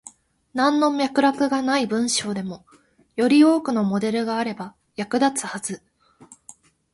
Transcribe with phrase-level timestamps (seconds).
[0.55, 2.65] なんの脈絡がない文章でも、
[3.17, 5.83] より多くのモデルがあれば役立つはず。